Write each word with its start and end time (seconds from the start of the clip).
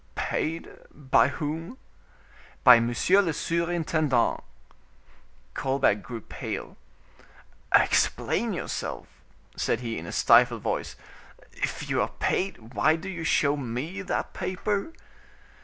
"Paid, 0.15 0.67
by 0.89 1.27
whom?" 1.27 1.77
"By 2.63 2.79
monsieur 2.79 3.21
le 3.21 3.33
surintendant." 3.33 4.43
Colbert 5.53 6.01
grew 6.01 6.21
pale. 6.21 6.75
"Explain 7.75 8.51
yourself," 8.51 9.05
said 9.55 9.81
he, 9.81 9.99
in 9.99 10.07
a 10.07 10.11
stifled 10.11 10.63
voice—"if 10.63 11.87
you 11.87 12.01
are 12.01 12.09
paid 12.17 12.73
why 12.73 12.95
do 12.95 13.09
you 13.09 13.23
show 13.23 13.55
me 13.55 14.01
that 14.01 14.33
paper?" 14.33 14.91